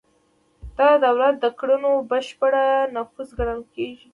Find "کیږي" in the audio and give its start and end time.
3.73-4.07